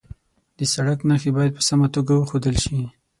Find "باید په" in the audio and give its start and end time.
1.37-1.61